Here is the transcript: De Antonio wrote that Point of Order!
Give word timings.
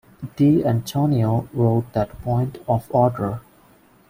De 0.37 0.65
Antonio 0.65 1.47
wrote 1.53 1.93
that 1.93 2.09
Point 2.23 2.57
of 2.67 2.87
Order! 2.89 3.39